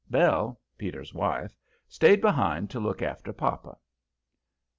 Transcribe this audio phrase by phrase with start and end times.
[0.09, 1.55] Belle Peter's wife
[1.87, 3.77] stayed behind to look after papa.